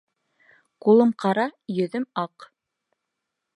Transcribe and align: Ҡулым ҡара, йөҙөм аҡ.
Ҡулым 0.85 1.11
ҡара, 1.25 1.45
йөҙөм 1.75 2.09
аҡ. 2.25 2.51